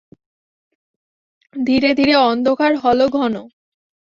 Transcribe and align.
ধীরে 1.55 1.89
ধীরে 1.93 2.13
অন্ধকার 2.29 2.71
হল 2.75 2.99
ঘন। 3.09 3.33